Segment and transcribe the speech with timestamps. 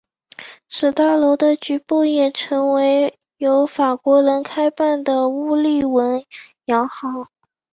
[0.67, 6.25] 此大楼的局部也曾为由法国人开办的乌利文
[6.65, 7.27] 洋行。